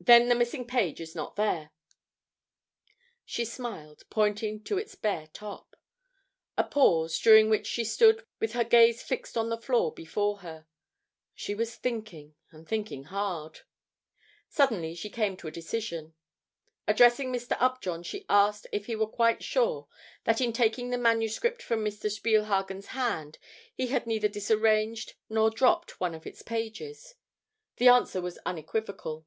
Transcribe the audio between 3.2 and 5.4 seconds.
she smiled, pointing to its bare